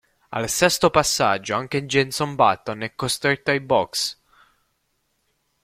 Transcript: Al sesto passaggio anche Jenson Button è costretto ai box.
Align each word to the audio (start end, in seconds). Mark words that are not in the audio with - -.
Al 0.29 0.49
sesto 0.49 0.89
passaggio 0.89 1.53
anche 1.53 1.85
Jenson 1.85 2.33
Button 2.33 2.81
è 2.81 2.95
costretto 2.95 3.51
ai 3.51 3.59
box. 3.59 4.19